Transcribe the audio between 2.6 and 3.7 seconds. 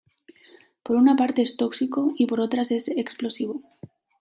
es explosivo.